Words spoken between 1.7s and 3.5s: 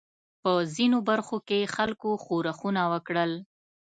خلکو ښورښونه وکړل.